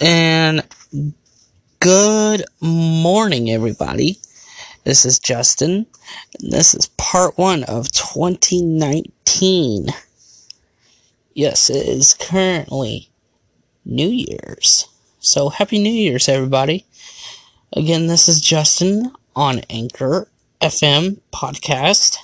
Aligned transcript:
And 0.00 0.66
good 1.78 2.44
morning, 2.60 3.50
everybody. 3.50 4.18
This 4.84 5.04
is 5.04 5.18
Justin. 5.18 5.86
This 6.40 6.74
is 6.74 6.86
part 6.96 7.36
one 7.36 7.64
of 7.64 7.92
2019. 7.92 9.88
Yes, 11.34 11.70
it 11.70 11.86
is 11.86 12.14
currently 12.14 13.10
New 13.84 14.08
Year's. 14.08 14.88
So, 15.18 15.50
Happy 15.50 15.78
New 15.78 15.92
Year's, 15.92 16.28
everybody. 16.28 16.86
Again, 17.74 18.06
this 18.06 18.28
is 18.28 18.40
Justin 18.40 19.12
on 19.36 19.60
Anchor 19.68 20.28
FM 20.60 21.20
podcast 21.32 22.16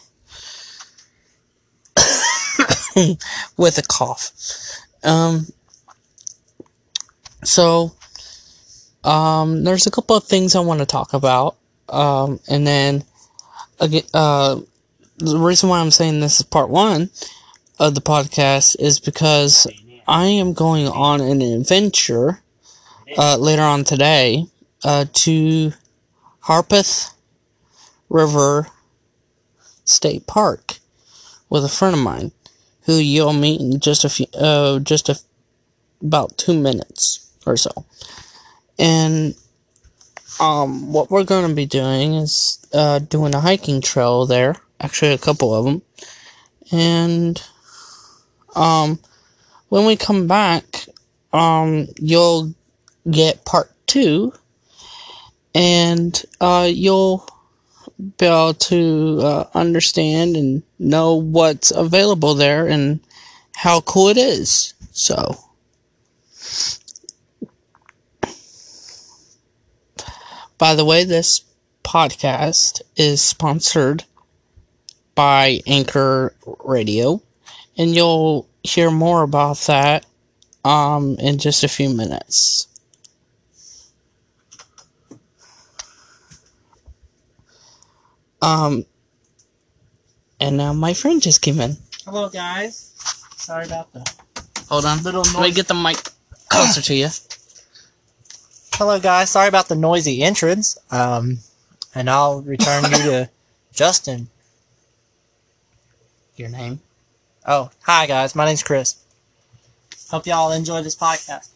with 3.57 3.79
a 3.79 3.83
cough. 3.83 4.33
Um, 5.03 5.47
so, 7.45 7.93
um, 9.05 9.65
there's 9.65 9.87
a 9.87 9.91
couple 9.91 10.17
of 10.17 10.25
things 10.25 10.55
I 10.55 10.61
want 10.61 10.81
to 10.81 10.87
talk 10.87 11.13
about. 11.13 11.57
Um, 11.89 12.41
and 12.49 12.67
then, 12.67 13.05
uh, 13.81 14.61
the 15.19 15.39
reason 15.39 15.69
why 15.69 15.81
I'm 15.81 15.91
saying 15.91 16.21
this 16.21 16.41
is 16.41 16.47
part 16.47 16.69
one 16.69 17.11
of 17.79 17.95
the 17.95 18.01
podcast 18.01 18.77
is 18.79 18.99
because 18.99 19.67
I 20.09 20.27
am 20.27 20.53
going 20.53 20.89
on 20.89 21.21
an 21.21 21.43
adventure, 21.43 22.41
uh, 23.17 23.37
later 23.37 23.63
on 23.63 23.85
today, 23.85 24.47
uh, 24.85 25.07
to 25.13 25.73
Harpeth 26.41 27.13
River 28.09 28.69
State 29.85 30.27
Park 30.27 30.79
with 31.49 31.65
a 31.65 31.69
friend 31.69 31.95
of 31.95 32.03
mine 32.03 32.33
who 32.87 32.95
you'll 32.95 33.33
meet 33.33 33.61
in 33.61 33.79
just 33.81 34.05
a 34.05 34.09
few, 34.09 34.27
uh, 34.35 34.79
just 34.79 35.09
a, 35.09 35.19
about 36.01 36.39
two 36.39 36.59
minutes 36.59 37.29
or 37.45 37.57
so. 37.57 37.85
And 38.79 39.35
um, 40.41 40.93
what 40.93 41.11
we're 41.11 41.25
going 41.25 41.49
to 41.49 41.55
be 41.55 41.67
doing 41.67 42.15
is 42.15 42.65
uh, 42.73 43.01
doing 43.01 43.35
a 43.35 43.41
hiking 43.41 43.81
trail 43.81 44.27
there. 44.27 44.57
Actually, 44.81 45.13
a 45.13 45.19
couple 45.19 45.55
of 45.55 45.65
them. 45.65 45.83
And 46.71 47.43
um, 48.55 48.99
when 49.69 49.87
we 49.87 49.97
come 49.97 50.27
back, 50.27 50.87
um, 51.33 51.89
you'll 51.99 52.55
get 53.11 53.45
part 53.45 53.73
two, 53.87 54.33
and 55.55 56.23
uh, 56.41 56.69
you'll 56.71 57.27
be 58.19 58.27
able 58.27 58.55
to 58.55 59.19
uh, 59.23 59.45
understand 59.55 60.37
and 60.37 60.63
know 60.79 61.15
what's 61.15 61.71
available 61.71 62.35
there 62.35 62.67
and 62.67 63.01
how 63.55 63.81
cool 63.81 64.09
it 64.09 64.17
is. 64.17 64.75
So. 64.93 65.37
By 70.59 70.75
the 70.75 70.85
way, 70.85 71.05
this 71.05 71.43
podcast 71.85 72.81
is 72.97 73.21
sponsored 73.21 74.05
by 75.15 75.61
Anchor 75.67 76.35
Radio, 76.65 77.23
and 77.77 77.95
you'll 77.95 78.49
hear 78.63 78.91
more 78.91 79.23
about 79.23 79.59
that 79.67 80.07
um, 80.65 81.17
in 81.19 81.39
just 81.39 81.63
a 81.63 81.69
few 81.69 81.91
minutes. 81.91 82.69
Um, 88.41 88.87
and 90.41 90.57
now 90.57 90.73
my 90.73 90.93
friend 90.95 91.21
just 91.23 91.43
came 91.43 91.61
in. 91.61 91.77
Hello, 92.05 92.29
guys. 92.29 92.93
Sorry 93.37 93.67
about 93.67 93.93
the 93.93 94.05
Hold 94.69 94.85
on, 94.85 95.03
little 95.03 95.23
let 95.23 95.35
me 95.35 95.41
noise. 95.41 95.55
get 95.55 95.69
the 95.69 95.75
mic 95.75 95.97
closer 96.49 96.83
to 96.83 96.95
you. 96.95 97.09
Hello, 98.75 98.99
guys. 99.01 99.31
Sorry 99.31 99.49
about 99.49 99.69
the 99.69 99.75
noisy 99.77 100.23
entrance. 100.23 100.77
Um, 100.91 101.39
and 101.95 102.11
I'll 102.11 102.43
return 102.43 102.85
you 102.85 102.91
to 102.91 103.31
Justin. 103.73 104.29
Your 106.37 106.49
name? 106.51 106.81
Oh, 107.47 107.71
hi, 107.85 108.07
guys. 108.07 108.35
My 108.35 108.45
name's 108.45 108.63
Chris. 108.63 108.97
Hope 110.11 110.27
y'all 110.27 110.53
enjoy 110.53 110.83
this 110.83 110.95
podcast, 110.95 111.51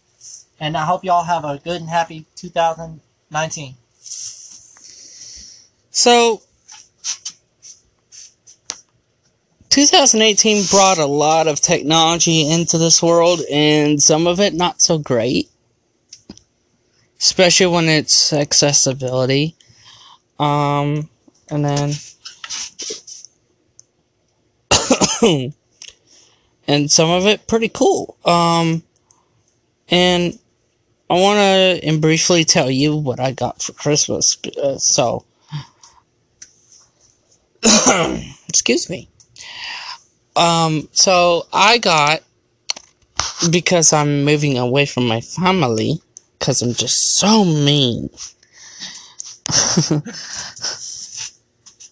and 0.59 0.77
I 0.77 0.85
hope 0.85 1.05
y'all 1.05 1.25
have 1.25 1.45
a 1.45 1.59
good 1.59 1.81
and 1.81 1.91
happy 1.91 2.27
2019. 2.37 3.75
So, 5.93 6.43
2018 9.71 10.67
brought 10.67 10.99
a 10.99 11.07
lot 11.07 11.47
of 11.47 11.61
technology 11.61 12.49
into 12.51 12.77
this 12.77 13.01
world, 13.03 13.41
and 13.51 14.03
some 14.03 14.27
of 14.27 14.41
it 14.41 14.53
not 14.53 14.83
so 14.83 14.99
great. 14.99 15.49
Especially 17.19 17.67
when 17.67 17.89
it's 17.89 18.33
accessibility. 18.33 19.55
Um, 20.39 21.09
and 21.49 21.65
then. 21.65 21.93
and 26.67 26.91
some 26.91 27.11
of 27.11 27.27
it 27.27 27.47
pretty 27.47 27.69
cool. 27.69 28.17
Um, 28.25 28.83
and 29.89 30.37
I 31.09 31.15
want 31.15 31.83
to 31.83 31.99
briefly 31.99 32.45
tell 32.45 32.71
you 32.71 32.97
what 32.97 33.21
I 33.21 33.31
got 33.33 33.63
for 33.63 33.73
Christmas. 33.73 34.37
Uh, 34.61 34.79
so, 34.79 35.25
excuse 38.49 38.91
me. 38.91 39.09
Um, 40.37 40.89
so 40.93 41.47
I 41.53 41.79
got 41.79 42.23
because 43.51 43.93
I'm 43.93 44.25
moving 44.25 44.59
away 44.59 44.87
from 44.87 45.07
my 45.07 45.21
family 45.21 46.01
because 46.39 46.63
I'm 46.63 46.75
just 46.75 47.17
so 47.19 47.45
mean. 47.45 48.11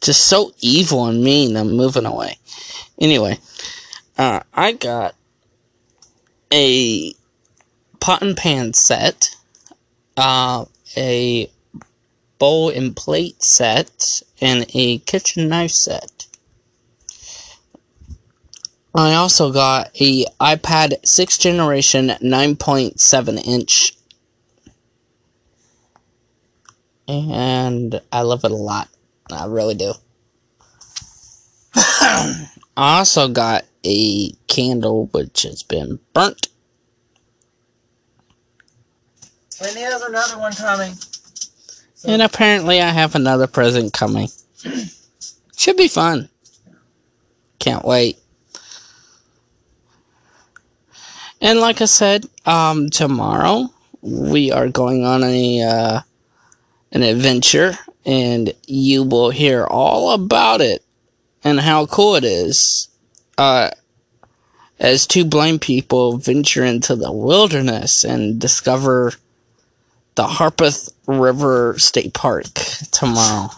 just 0.01 0.27
so 0.27 0.53
evil 0.61 1.07
and 1.07 1.23
mean. 1.23 1.57
I'm 1.57 1.73
moving 1.73 2.07
away. 2.07 2.39
Anyway, 3.01 3.39
uh, 4.17 4.41
I 4.53 4.73
got 4.73 5.15
a 6.53 7.13
pot 8.01 8.23
and 8.23 8.37
pan 8.37 8.73
set, 8.73 9.35
uh, 10.17 10.65
a 10.97 11.51
bowl 12.39 12.71
and 12.71 12.97
plate 12.97 13.43
set, 13.43 14.23
and 14.41 14.67
a 14.75 14.99
kitchen 14.99 15.49
knife 15.49 15.73
set. 15.73 16.28
I 18.99 19.15
also 19.15 19.53
got 19.53 19.95
a 20.01 20.25
iPad 20.41 21.01
6th 21.03 21.39
generation 21.39 22.09
9.7 22.09 23.47
inch. 23.47 23.97
And 27.07 28.01
I 28.11 28.23
love 28.23 28.45
it 28.45 28.51
a 28.51 28.57
lot. 28.57 28.89
I 29.31 29.47
really 29.47 29.77
do. 29.77 29.93
I 31.77 32.49
also 32.77 33.29
got 33.29 33.67
a 33.85 34.33
candle 34.49 35.07
which 35.13 35.43
has 35.43 35.63
been 35.63 36.01
burnt. 36.13 36.49
And 39.61 39.77
there's 39.77 40.03
another 40.03 40.39
one 40.41 40.53
coming. 40.55 40.95
So- 41.95 42.09
And 42.09 42.21
apparently 42.21 42.81
I 42.81 42.91
have 42.91 43.15
another 43.15 43.47
present 43.47 43.93
coming. 43.93 44.27
Should 45.57 45.77
be 45.77 45.87
fun. 45.87 46.29
Can't 47.61 47.85
wait. 47.85 48.19
And 51.41 51.61
like 51.61 51.81
I 51.81 51.87
said, 51.87 52.27
um, 52.47 52.91
tomorrow 52.91 53.69
we 54.01 54.51
are 54.53 54.69
going 54.69 55.05
on 55.05 55.23
a 55.23 55.63
uh, 55.63 56.01
an 56.93 57.03
adventure, 57.03 57.79
and 58.05 58.53
you 58.67 59.03
will 59.05 59.31
hear 59.31 59.65
all 59.65 60.13
about 60.13 60.61
it 60.61 60.83
and 61.45 61.61
how 61.61 61.87
cool 61.87 62.17
it 62.17 62.25
is. 62.25 62.89
Uh, 63.37 63.71
as 64.81 65.07
two 65.07 65.25
blind 65.25 65.61
people 65.61 66.19
venture 66.19 66.65
into 66.65 66.95
the 66.95 67.11
wilderness 67.11 68.05
and 68.05 68.41
discover 68.41 69.13
the 70.15 70.27
Harpeth 70.27 70.93
River 71.07 71.77
State 71.79 72.15
Park 72.15 72.47
tomorrow. 72.91 73.51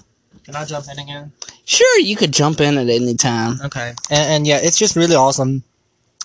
Can 0.44 0.56
I 0.56 0.64
jump 0.64 0.86
in 0.90 0.98
again? 0.98 1.32
Sure, 1.64 2.00
you 2.00 2.16
could 2.16 2.32
jump 2.32 2.60
in 2.60 2.76
at 2.76 2.88
any 2.88 3.14
time. 3.14 3.60
Okay. 3.62 3.94
And, 4.10 4.30
and 4.32 4.46
yeah, 4.46 4.58
it's 4.62 4.78
just 4.78 4.96
really 4.96 5.14
awesome 5.14 5.62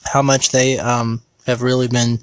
how 0.04 0.22
much 0.22 0.52
they 0.52 0.80
um 0.80 1.22
have 1.46 1.62
really 1.62 1.88
been 1.88 2.20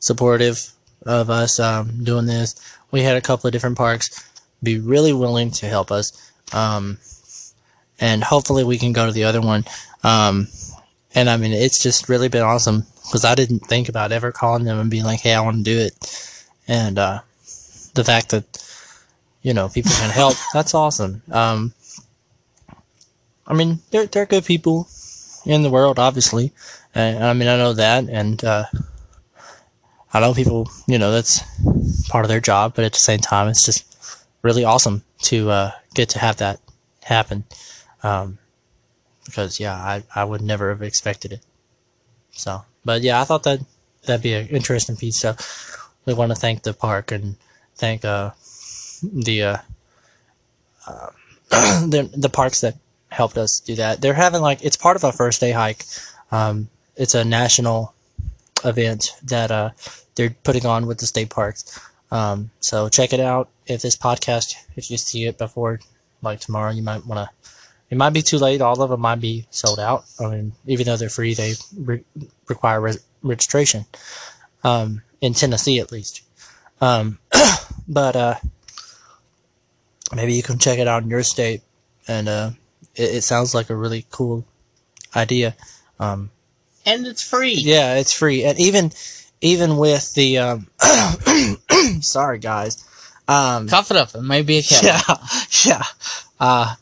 supportive 0.00 0.70
of 1.06 1.30
us 1.30 1.60
um 1.60 2.02
doing 2.04 2.26
this. 2.26 2.54
We 2.90 3.02
had 3.02 3.16
a 3.16 3.20
couple 3.20 3.46
of 3.48 3.52
different 3.52 3.76
parks 3.76 4.28
be 4.62 4.78
really 4.78 5.12
willing 5.12 5.50
to 5.52 5.66
help 5.66 5.90
us. 5.90 6.32
Um 6.52 6.98
and 8.00 8.24
hopefully 8.24 8.64
we 8.64 8.78
can 8.78 8.92
go 8.92 9.06
to 9.06 9.12
the 9.12 9.24
other 9.24 9.40
one. 9.40 9.64
Um 10.02 10.48
and 11.14 11.28
I 11.28 11.36
mean 11.36 11.52
it's 11.52 11.82
just 11.82 12.08
really 12.08 12.28
been 12.28 12.42
awesome 12.42 12.86
because 13.02 13.24
I 13.24 13.34
didn't 13.34 13.60
think 13.60 13.88
about 13.88 14.12
ever 14.12 14.32
calling 14.32 14.64
them 14.64 14.78
and 14.78 14.90
being 14.90 15.04
like, 15.04 15.20
"Hey, 15.20 15.34
I 15.34 15.40
want 15.40 15.58
to 15.58 15.62
do 15.62 15.78
it." 15.78 15.94
And 16.66 16.98
uh 16.98 17.20
the 17.94 18.04
fact 18.04 18.30
that 18.30 18.44
you 19.42 19.52
know 19.52 19.68
people 19.68 19.92
can 19.92 20.10
help, 20.10 20.34
that's 20.52 20.74
awesome. 20.74 21.22
Um 21.30 21.74
I 23.46 23.54
mean, 23.54 23.80
they're 23.90 24.06
they're 24.06 24.26
good 24.26 24.44
people 24.44 24.88
in 25.44 25.62
the 25.62 25.70
world, 25.70 25.98
obviously, 25.98 26.52
And 26.94 27.24
I 27.24 27.32
mean, 27.32 27.48
I 27.48 27.56
know 27.56 27.72
that, 27.72 28.08
and 28.08 28.42
uh, 28.44 28.64
I 30.12 30.20
know 30.20 30.34
people. 30.34 30.68
You 30.86 30.98
know, 30.98 31.10
that's 31.10 31.40
part 32.08 32.24
of 32.24 32.28
their 32.28 32.40
job, 32.40 32.74
but 32.74 32.84
at 32.84 32.92
the 32.92 32.98
same 32.98 33.20
time, 33.20 33.48
it's 33.48 33.64
just 33.64 33.84
really 34.42 34.64
awesome 34.64 35.02
to 35.22 35.50
uh, 35.50 35.70
get 35.94 36.08
to 36.10 36.18
have 36.18 36.36
that 36.36 36.60
happen. 37.02 37.44
Um, 38.02 38.38
because 39.24 39.58
yeah, 39.58 39.74
I 39.74 40.04
I 40.14 40.24
would 40.24 40.42
never 40.42 40.68
have 40.68 40.82
expected 40.82 41.32
it. 41.32 41.40
So, 42.32 42.64
but 42.84 43.02
yeah, 43.02 43.20
I 43.20 43.24
thought 43.24 43.42
that 43.44 43.60
that'd 44.04 44.22
be 44.22 44.34
an 44.34 44.48
interesting 44.48 44.96
piece. 44.96 45.18
So, 45.18 45.34
we 46.04 46.14
want 46.14 46.30
to 46.30 46.36
thank 46.36 46.62
the 46.62 46.74
park 46.74 47.10
and 47.10 47.36
thank 47.76 48.04
uh 48.04 48.30
the 49.02 49.42
uh, 49.42 49.56
uh 50.86 51.10
the 51.50 52.10
the 52.14 52.28
parks 52.28 52.60
that 52.60 52.76
helped 53.08 53.38
us 53.38 53.60
do 53.60 53.74
that. 53.76 54.00
They're 54.00 54.14
having 54.14 54.42
like 54.42 54.62
it's 54.64 54.76
part 54.76 54.96
of 54.96 55.04
a 55.04 55.12
first 55.12 55.40
day 55.40 55.52
hike. 55.52 55.84
Um, 56.30 56.68
it's 56.96 57.14
a 57.14 57.24
national 57.24 57.94
event 58.64 59.10
that 59.22 59.50
uh 59.50 59.70
they're 60.14 60.36
putting 60.44 60.66
on 60.66 60.86
with 60.86 60.98
the 60.98 61.06
state 61.06 61.30
parks. 61.30 61.78
Um, 62.10 62.50
so 62.60 62.88
check 62.88 63.12
it 63.12 63.20
out. 63.20 63.48
If 63.66 63.82
this 63.82 63.96
podcast, 63.96 64.54
if 64.76 64.90
you 64.90 64.96
see 64.96 65.26
it 65.26 65.38
before 65.38 65.80
like 66.22 66.40
tomorrow, 66.40 66.70
you 66.70 66.82
might 66.82 67.04
want 67.06 67.28
to. 67.28 67.50
It 67.90 67.98
might 67.98 68.10
be 68.10 68.22
too 68.22 68.38
late. 68.38 68.60
All 68.60 68.80
of 68.80 68.90
them 68.90 69.00
might 69.00 69.20
be 69.20 69.46
sold 69.50 69.78
out. 69.78 70.04
I 70.18 70.26
mean, 70.26 70.52
even 70.66 70.86
though 70.86 70.96
they're 70.96 71.08
free, 71.08 71.34
they 71.34 71.54
re- 71.76 72.04
require 72.48 72.80
re- 72.80 72.98
registration. 73.22 73.84
Um, 74.64 75.02
in 75.20 75.34
Tennessee, 75.34 75.78
at 75.78 75.92
least. 75.92 76.22
Um, 76.80 77.18
but 77.88 78.16
uh, 78.16 78.34
maybe 80.14 80.34
you 80.34 80.42
can 80.42 80.58
check 80.58 80.78
it 80.78 80.88
out 80.88 81.02
in 81.02 81.10
your 81.10 81.22
state, 81.22 81.62
and 82.08 82.28
uh, 82.28 82.50
it, 82.94 83.16
it 83.16 83.22
sounds 83.22 83.54
like 83.54 83.70
a 83.70 83.76
really 83.76 84.06
cool 84.10 84.44
idea. 85.14 85.54
Um, 86.00 86.30
And 86.86 87.06
it's 87.06 87.22
free. 87.22 87.54
yeah, 87.54 87.96
it's 87.96 88.12
free, 88.12 88.44
and 88.44 88.58
even 88.58 88.92
even 89.40 89.76
with 89.76 90.14
the 90.14 90.38
um, 90.38 90.66
sorry 92.00 92.38
guys, 92.38 92.84
um, 93.28 93.68
Cough 93.68 93.90
it 93.90 93.96
up. 93.96 94.14
It 94.14 94.22
may 94.22 94.42
be 94.42 94.58
a 94.58 94.62
cat. 94.62 94.82
yeah, 94.84 95.16
yeah, 95.64 95.82
uh, 96.38 96.74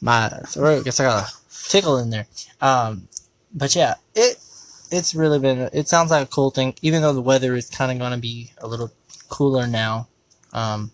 my 0.00 0.28
throat 0.46 0.84
gets 0.84 0.98
got 0.98 1.28
a 1.28 1.32
tickle 1.68 1.98
in 1.98 2.10
there. 2.10 2.26
Um, 2.60 3.08
but 3.54 3.74
yeah, 3.76 3.94
it 4.14 4.38
it's 4.90 5.14
really 5.14 5.38
been. 5.38 5.70
It 5.72 5.88
sounds 5.88 6.10
like 6.10 6.26
a 6.26 6.30
cool 6.30 6.50
thing, 6.50 6.74
even 6.82 7.02
though 7.02 7.12
the 7.12 7.22
weather 7.22 7.54
is 7.54 7.70
kind 7.70 7.92
of 7.92 7.98
going 7.98 8.12
to 8.12 8.18
be 8.18 8.52
a 8.58 8.66
little 8.66 8.90
cooler 9.28 9.66
now. 9.66 10.08
Um, 10.52 10.90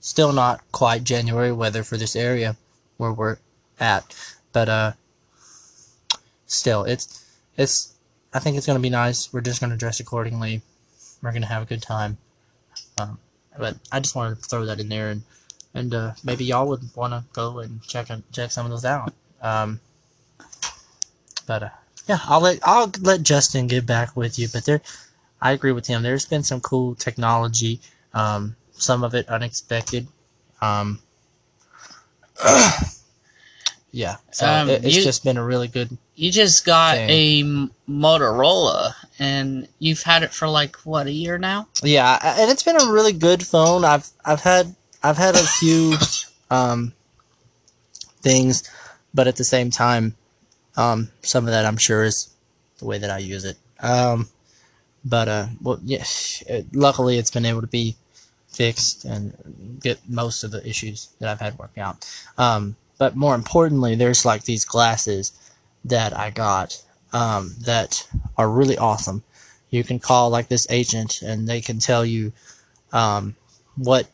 still 0.00 0.32
not 0.32 0.60
quite 0.72 1.04
January 1.04 1.52
weather 1.52 1.82
for 1.82 1.96
this 1.96 2.16
area 2.16 2.56
where 2.96 3.12
we're 3.12 3.38
at, 3.78 4.14
but 4.52 4.68
uh, 4.68 4.92
still, 6.52 6.84
it's 6.84 7.24
it's. 7.56 7.94
I 8.34 8.38
think 8.38 8.56
it's 8.56 8.66
going 8.66 8.78
to 8.78 8.82
be 8.82 8.90
nice. 8.90 9.32
We're 9.32 9.42
just 9.42 9.60
going 9.60 9.72
to 9.72 9.76
dress 9.76 10.00
accordingly. 10.00 10.62
We're 11.22 11.32
going 11.32 11.42
to 11.42 11.48
have 11.48 11.62
a 11.62 11.66
good 11.66 11.82
time. 11.82 12.16
Um, 12.98 13.18
but 13.58 13.76
I 13.90 14.00
just 14.00 14.14
wanted 14.14 14.42
to 14.42 14.48
throw 14.48 14.64
that 14.66 14.80
in 14.80 14.88
there, 14.88 15.10
and 15.10 15.22
and 15.74 15.94
uh, 15.94 16.12
maybe 16.24 16.44
y'all 16.44 16.68
would 16.68 16.82
want 16.94 17.12
to 17.12 17.24
go 17.32 17.58
and 17.58 17.82
check 17.82 18.08
check 18.32 18.50
some 18.50 18.66
of 18.66 18.70
those 18.70 18.84
out. 18.84 19.12
Um, 19.40 19.80
but 21.46 21.62
uh, 21.62 21.68
yeah, 22.06 22.18
I'll 22.24 22.40
let 22.40 22.58
I'll 22.62 22.90
let 23.00 23.22
Justin 23.22 23.66
get 23.66 23.86
back 23.86 24.16
with 24.16 24.38
you. 24.38 24.48
But 24.52 24.64
there, 24.64 24.80
I 25.40 25.52
agree 25.52 25.72
with 25.72 25.86
him. 25.86 26.02
There's 26.02 26.26
been 26.26 26.42
some 26.42 26.60
cool 26.60 26.94
technology. 26.94 27.80
Um, 28.14 28.56
some 28.72 29.04
of 29.04 29.14
it 29.14 29.28
unexpected. 29.28 30.06
Um, 30.60 31.00
yeah, 33.92 34.16
so 34.32 34.46
Um, 34.48 34.68
it, 34.70 34.84
it's 34.84 34.96
you- 34.96 35.02
just 35.04 35.22
been 35.22 35.36
a 35.36 35.44
really 35.44 35.68
good. 35.68 35.96
You 36.14 36.30
just 36.32 36.64
got 36.64 36.94
Thing. 36.96 37.10
a 37.88 37.90
Motorola, 37.90 38.94
and 39.18 39.66
you've 39.78 40.02
had 40.02 40.22
it 40.22 40.32
for 40.32 40.48
like 40.48 40.76
what 40.84 41.06
a 41.06 41.12
year 41.12 41.38
now. 41.38 41.68
Yeah, 41.82 42.18
and 42.22 42.50
it's 42.50 42.62
been 42.62 42.80
a 42.80 42.90
really 42.90 43.12
good 43.12 43.46
phone. 43.46 43.84
I've 43.84 44.08
I've 44.24 44.40
had 44.42 44.74
I've 45.02 45.16
had 45.18 45.34
a 45.36 45.42
few 45.42 45.94
um, 46.50 46.92
things, 48.20 48.68
but 49.14 49.26
at 49.26 49.36
the 49.36 49.44
same 49.44 49.70
time, 49.70 50.14
um, 50.76 51.10
some 51.22 51.44
of 51.44 51.50
that 51.50 51.64
I'm 51.66 51.76
sure 51.78 52.04
is 52.04 52.28
the 52.78 52.84
way 52.86 52.98
that 52.98 53.10
I 53.10 53.18
use 53.18 53.44
it. 53.44 53.56
Um, 53.80 54.28
but 55.04 55.28
uh, 55.28 55.46
well, 55.60 55.80
yeah, 55.82 56.04
it, 56.46 56.66
luckily 56.74 57.18
it's 57.18 57.30
been 57.30 57.46
able 57.46 57.60
to 57.62 57.66
be 57.66 57.96
fixed 58.48 59.04
and 59.06 59.78
get 59.82 59.98
most 60.08 60.44
of 60.44 60.50
the 60.50 60.66
issues 60.68 61.08
that 61.20 61.28
I've 61.30 61.40
had 61.40 61.58
work 61.58 61.76
out. 61.78 62.06
Um, 62.36 62.76
but 63.02 63.16
more 63.16 63.34
importantly, 63.34 63.96
there's 63.96 64.24
like 64.24 64.44
these 64.44 64.64
glasses 64.64 65.32
that 65.84 66.16
I 66.16 66.30
got 66.30 66.80
um, 67.12 67.56
that 67.62 68.06
are 68.38 68.48
really 68.48 68.78
awesome. 68.78 69.24
You 69.70 69.82
can 69.82 69.98
call 69.98 70.30
like 70.30 70.46
this 70.46 70.68
agent 70.70 71.20
and 71.20 71.48
they 71.48 71.60
can 71.60 71.80
tell 71.80 72.06
you 72.06 72.32
um, 72.92 73.34
what 73.74 74.06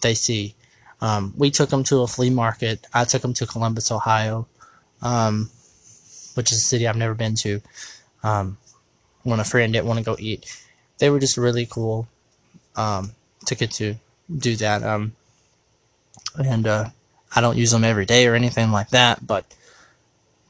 they 0.00 0.14
see. 0.14 0.54
Um, 1.02 1.34
we 1.36 1.50
took 1.50 1.68
them 1.68 1.84
to 1.84 2.00
a 2.00 2.06
flea 2.06 2.30
market. 2.30 2.86
I 2.94 3.04
took 3.04 3.20
them 3.20 3.34
to 3.34 3.46
Columbus, 3.46 3.92
Ohio, 3.92 4.46
um, 5.02 5.50
which 6.32 6.52
is 6.52 6.56
a 6.56 6.66
city 6.66 6.88
I've 6.88 6.96
never 6.96 7.12
been 7.12 7.34
to. 7.34 7.60
Um, 8.22 8.56
when 9.24 9.40
a 9.40 9.44
friend 9.44 9.74
didn't 9.74 9.88
want 9.88 9.98
to 9.98 10.06
go 10.06 10.16
eat, 10.18 10.46
they 11.00 11.10
were 11.10 11.20
just 11.20 11.36
really 11.36 11.66
cool 11.66 12.08
um, 12.76 13.12
to 13.44 13.54
get 13.54 13.72
to 13.72 13.96
do 14.34 14.56
that. 14.56 14.82
And 16.42 16.66
uh, 16.66 16.86
I 17.34 17.40
don't 17.40 17.56
use 17.56 17.70
them 17.70 17.84
every 17.84 18.06
day 18.06 18.26
or 18.26 18.34
anything 18.34 18.70
like 18.72 18.90
that, 18.90 19.26
but 19.26 19.44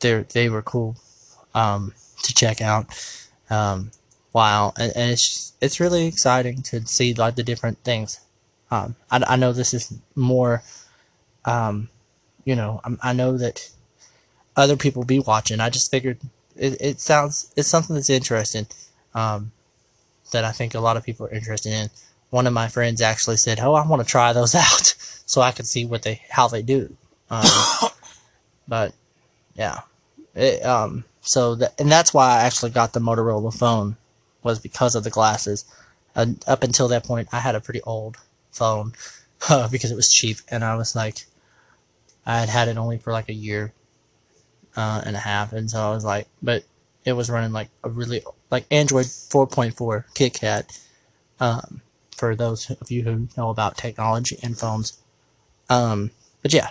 they 0.00 0.22
they 0.32 0.48
were 0.48 0.62
cool 0.62 0.96
um, 1.54 1.94
to 2.22 2.34
check 2.34 2.60
out. 2.60 2.86
Um, 3.50 3.90
wow, 4.32 4.72
and, 4.76 4.92
and 4.96 5.10
it's 5.10 5.52
it's 5.60 5.80
really 5.80 6.06
exciting 6.06 6.62
to 6.62 6.86
see 6.86 7.14
like 7.14 7.36
the 7.36 7.42
different 7.42 7.78
things. 7.84 8.20
Um, 8.70 8.96
I, 9.10 9.22
I 9.28 9.36
know 9.36 9.52
this 9.52 9.74
is 9.74 9.92
more, 10.14 10.62
um, 11.44 11.90
you 12.44 12.56
know, 12.56 12.80
I'm, 12.84 12.98
I 13.02 13.12
know 13.12 13.36
that 13.36 13.70
other 14.56 14.76
people 14.76 15.04
be 15.04 15.20
watching. 15.20 15.60
I 15.60 15.68
just 15.68 15.90
figured 15.90 16.18
it, 16.56 16.80
it 16.80 17.00
sounds 17.00 17.52
it's 17.56 17.68
something 17.68 17.94
that's 17.94 18.10
interesting, 18.10 18.66
um, 19.14 19.52
that 20.32 20.44
I 20.44 20.52
think 20.52 20.74
a 20.74 20.80
lot 20.80 20.96
of 20.96 21.04
people 21.04 21.26
are 21.26 21.30
interested 21.30 21.72
in. 21.72 21.90
One 22.32 22.46
of 22.46 22.54
my 22.54 22.66
friends 22.66 23.02
actually 23.02 23.36
said, 23.36 23.60
"Oh, 23.60 23.74
I 23.74 23.86
want 23.86 24.00
to 24.00 24.08
try 24.08 24.32
those 24.32 24.54
out, 24.66 24.94
so 25.26 25.42
I 25.42 25.52
can 25.52 25.66
see 25.66 25.84
what 25.84 26.02
they 26.02 26.22
how 26.30 26.48
they 26.48 26.62
do." 26.62 26.96
Um, 27.28 27.44
but 28.66 28.94
yeah, 29.54 29.80
it, 30.34 30.64
um, 30.64 31.04
so 31.20 31.54
that 31.56 31.78
and 31.78 31.92
that's 31.92 32.14
why 32.14 32.38
I 32.38 32.44
actually 32.44 32.70
got 32.70 32.94
the 32.94 33.00
Motorola 33.00 33.52
phone 33.52 33.96
was 34.42 34.58
because 34.58 34.94
of 34.94 35.04
the 35.04 35.10
glasses. 35.10 35.66
And 36.14 36.42
up 36.46 36.62
until 36.62 36.88
that 36.88 37.04
point, 37.04 37.28
I 37.32 37.38
had 37.40 37.54
a 37.54 37.60
pretty 37.60 37.82
old 37.82 38.16
phone 38.50 38.94
uh, 39.50 39.68
because 39.68 39.90
it 39.90 39.96
was 39.96 40.10
cheap, 40.10 40.38
and 40.48 40.64
I 40.64 40.74
was 40.76 40.96
like, 40.96 41.26
I 42.24 42.40
had 42.40 42.48
had 42.48 42.68
it 42.68 42.78
only 42.78 42.96
for 42.96 43.12
like 43.12 43.28
a 43.28 43.34
year 43.34 43.74
uh, 44.74 45.02
and 45.04 45.16
a 45.16 45.20
half, 45.20 45.52
and 45.52 45.70
so 45.70 45.80
I 45.80 45.90
was 45.90 46.02
like, 46.02 46.28
but 46.42 46.64
it 47.04 47.12
was 47.12 47.28
running 47.28 47.52
like 47.52 47.68
a 47.84 47.90
really 47.90 48.22
like 48.50 48.64
Android 48.70 49.04
4.4 49.04 49.74
KitKat. 50.14 50.80
Um, 51.38 51.82
for 52.22 52.36
those 52.36 52.70
of 52.70 52.88
you 52.88 53.02
who 53.02 53.26
know 53.36 53.50
about 53.50 53.76
technology 53.76 54.38
and 54.44 54.56
phones, 54.56 54.96
um, 55.68 56.12
but 56.40 56.54
yeah, 56.54 56.70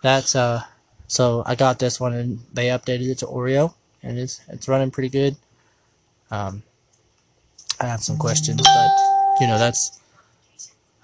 that's 0.00 0.34
uh, 0.34 0.62
so 1.08 1.42
I 1.44 1.54
got 1.54 1.78
this 1.78 2.00
one, 2.00 2.14
and 2.14 2.38
they 2.50 2.68
updated 2.68 3.10
it 3.10 3.18
to 3.18 3.26
Oreo, 3.26 3.74
and 4.02 4.18
it's 4.18 4.40
it's 4.48 4.66
running 4.66 4.90
pretty 4.90 5.10
good. 5.10 5.36
Um, 6.30 6.62
I 7.78 7.84
have 7.84 8.00
some 8.02 8.16
questions, 8.16 8.62
but 8.62 8.90
you 9.42 9.46
know 9.46 9.58
that's 9.58 10.00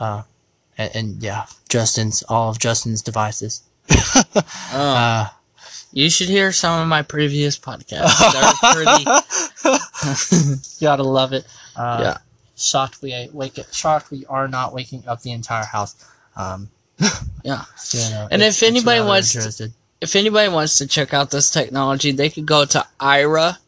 uh, 0.00 0.22
and, 0.78 0.90
and 0.96 1.22
yeah, 1.22 1.44
Justin's 1.68 2.22
all 2.22 2.48
of 2.48 2.58
Justin's 2.58 3.02
devices. 3.02 3.62
Oh, 4.72 4.94
Uh, 4.96 5.28
you 5.92 6.08
should 6.10 6.28
hear 6.28 6.52
some 6.52 6.80
of 6.80 6.88
my 6.88 7.02
previous 7.02 7.58
podcasts. 7.58 8.16
They're 8.32 8.72
pretty. 8.72 9.04
gotta 10.80 11.02
love 11.04 11.32
it. 11.32 11.44
Uh, 11.76 12.00
Yeah. 12.02 12.16
Shocked 12.56 13.02
we 13.02 13.28
wake 13.32 13.58
it. 13.58 13.66
Shocked 13.74 14.10
we 14.10 14.24
are 14.26 14.48
not 14.48 14.72
waking 14.72 15.04
up 15.08 15.22
the 15.22 15.32
entire 15.32 15.64
house. 15.64 15.94
Um, 16.36 16.70
Yeah. 17.44 17.64
you 17.90 18.00
know, 18.10 18.28
And 18.30 18.42
if 18.42 18.62
anybody 18.62 19.00
wants 19.00 19.32
to- 19.32 19.38
interested, 19.38 19.72
If 20.00 20.16
anybody 20.16 20.48
wants 20.48 20.78
to 20.78 20.86
check 20.86 21.12
out 21.14 21.30
this 21.30 21.50
technology, 21.50 22.12
they 22.12 22.30
could 22.30 22.46
go 22.46 22.64
to 22.66 22.86
Aira. 23.00 23.58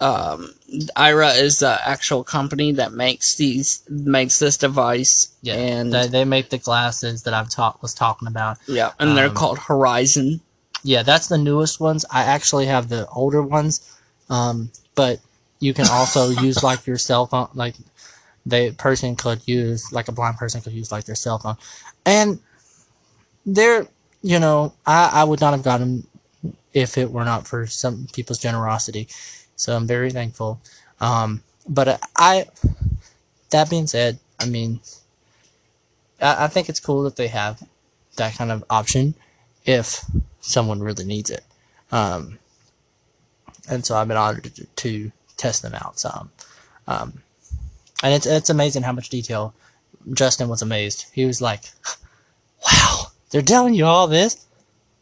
Um, 0.00 0.52
Aira 0.96 1.36
is 1.36 1.58
the 1.58 1.76
actual 1.86 2.22
company 2.22 2.70
that 2.72 2.92
makes 2.92 3.34
these 3.36 3.82
makes 3.88 4.38
this 4.38 4.56
device. 4.56 5.28
yeah, 5.42 5.54
and 5.54 5.92
they, 5.92 6.06
they 6.06 6.24
make 6.24 6.50
the 6.50 6.58
glasses 6.58 7.24
that 7.24 7.34
I've 7.34 7.50
talk 7.50 7.82
was 7.82 7.94
talking 7.94 8.28
about. 8.28 8.58
yeah, 8.68 8.92
and 9.00 9.16
they're 9.16 9.28
Um, 9.28 9.34
called 9.34 9.58
Horizon. 9.58 10.40
Yeah, 10.84 11.02
that's 11.02 11.26
the 11.26 11.38
newest 11.38 11.80
ones. 11.80 12.04
I 12.12 12.22
actually 12.22 12.66
have 12.66 12.88
the 12.88 13.08
older 13.08 13.42
ones, 13.42 13.80
um, 14.30 14.70
but 14.94 15.18
you 15.60 15.74
can 15.74 15.86
also 15.90 16.30
use 16.30 16.62
like 16.62 16.86
your 16.86 16.98
cell 16.98 17.26
phone. 17.26 17.48
Like 17.54 17.74
the 18.46 18.72
person 18.72 19.16
could 19.16 19.46
use, 19.46 19.92
like 19.92 20.08
a 20.08 20.12
blind 20.12 20.36
person 20.36 20.60
could 20.60 20.72
use 20.72 20.92
like 20.92 21.04
their 21.04 21.14
cell 21.14 21.38
phone, 21.38 21.56
and 22.06 22.40
they're, 23.44 23.86
you 24.22 24.38
know, 24.38 24.74
I 24.86 25.10
I 25.12 25.24
would 25.24 25.40
not 25.40 25.52
have 25.52 25.62
gotten 25.62 26.06
if 26.72 26.98
it 26.98 27.10
were 27.10 27.24
not 27.24 27.46
for 27.46 27.66
some 27.66 28.06
people's 28.12 28.38
generosity. 28.38 29.08
So 29.56 29.74
I'm 29.74 29.86
very 29.86 30.10
thankful. 30.10 30.60
Um, 31.00 31.42
but 31.68 32.00
I, 32.16 32.46
that 33.50 33.70
being 33.70 33.86
said, 33.86 34.18
I 34.38 34.46
mean, 34.46 34.80
I, 36.20 36.44
I 36.44 36.46
think 36.48 36.68
it's 36.68 36.80
cool 36.80 37.02
that 37.02 37.16
they 37.16 37.28
have 37.28 37.62
that 38.16 38.34
kind 38.36 38.52
of 38.52 38.64
option 38.70 39.14
if 39.64 40.04
someone 40.40 40.80
really 40.80 41.04
needs 41.04 41.30
it. 41.30 41.44
Um, 41.90 42.38
and 43.68 43.84
so 43.84 43.96
I've 43.96 44.08
been 44.08 44.16
honored 44.16 44.50
to 44.76 45.10
test 45.38 45.62
them 45.62 45.74
out 45.74 45.98
some. 45.98 46.30
Um, 46.86 47.22
and 48.02 48.14
it's 48.14 48.26
it's 48.26 48.50
amazing 48.50 48.82
how 48.82 48.92
much 48.92 49.08
detail 49.08 49.54
Justin 50.12 50.48
was 50.48 50.60
amazed. 50.60 51.06
He 51.12 51.24
was 51.24 51.40
like, 51.40 51.64
"Wow, 52.66 53.06
they're 53.30 53.42
telling 53.42 53.74
you 53.74 53.86
all 53.86 54.06
this," 54.06 54.46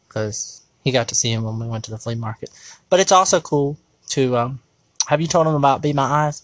because 0.07 0.63
he 0.85 0.93
got 0.93 1.09
to 1.09 1.15
see 1.17 1.33
him 1.33 1.43
when 1.43 1.59
we 1.59 1.67
went 1.67 1.85
to 1.85 1.91
the 1.91 1.99
flea 1.99 2.15
market. 2.15 2.51
But 2.89 3.01
it's 3.01 3.13
also 3.13 3.41
cool 3.41 3.77
to 4.11 4.37
um, 4.37 4.61
have 5.09 5.21
you 5.21 5.27
told 5.27 5.47
him 5.47 5.55
about 5.55 5.83
Be 5.83 5.93
My 5.93 6.27
Eyes 6.27 6.43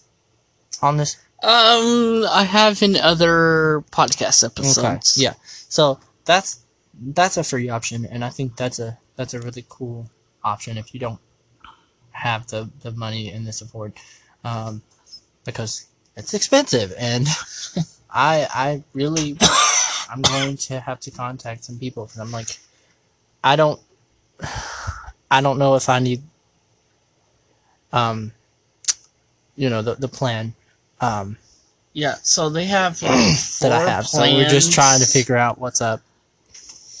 on 0.81 0.97
this? 0.97 1.17
Um, 1.43 2.25
I 2.29 2.45
have 2.49 2.81
in 2.81 2.95
other 2.95 3.83
podcast 3.91 4.43
episodes. 4.43 5.17
Yeah. 5.17 5.33
So 5.43 5.99
that's 6.25 6.59
that's 7.01 7.37
a 7.37 7.43
free 7.43 7.69
option, 7.69 8.05
and 8.05 8.23
I 8.23 8.29
think 8.29 8.55
that's 8.55 8.79
a 8.79 8.97
that's 9.15 9.33
a 9.33 9.39
really 9.39 9.65
cool 9.67 10.09
option 10.43 10.77
if 10.77 10.93
you 10.93 10.99
don't 10.99 11.19
have 12.23 12.47
the 12.47 12.69
the 12.81 12.91
money 12.91 13.29
and 13.29 13.45
the 13.45 13.51
support, 13.51 13.93
um, 14.45 14.81
because 15.45 15.87
it's 16.15 16.33
expensive, 16.33 16.93
and 16.97 17.27
I 18.09 18.47
I 18.49 18.83
really 18.93 19.37
I'm 20.09 20.21
going 20.21 20.57
to 20.69 20.79
have 20.79 20.99
to 21.01 21.11
contact 21.11 21.65
some 21.65 21.77
people 21.77 22.05
because 22.05 22.19
I'm 22.19 22.31
like 22.31 22.59
I 23.43 23.55
don't 23.55 23.79
I 25.29 25.41
don't 25.41 25.59
know 25.59 25.75
if 25.75 25.89
I 25.89 25.99
need 25.99 26.21
um 27.91 28.31
you 29.55 29.69
know 29.69 29.81
the 29.81 29.95
the 29.95 30.07
plan 30.07 30.53
um 31.01 31.37
Yeah, 31.93 32.15
so 32.23 32.49
they 32.49 32.65
have 32.65 33.01
like, 33.01 33.11
that 33.61 33.71
I 33.71 33.79
four 33.79 33.87
have. 33.87 34.07
So 34.07 34.21
we're 34.21 34.49
just 34.49 34.71
trying 34.71 34.99
to 35.01 35.05
figure 35.05 35.37
out 35.37 35.59
what's 35.59 35.81
up. 35.81 36.01